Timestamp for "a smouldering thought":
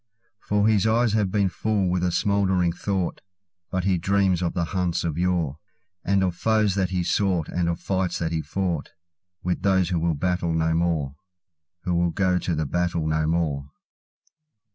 2.03-3.21